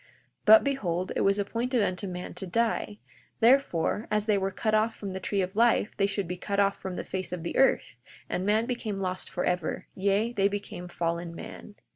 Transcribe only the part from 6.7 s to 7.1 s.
from the